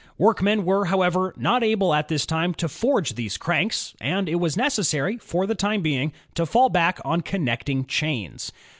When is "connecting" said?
7.21-7.85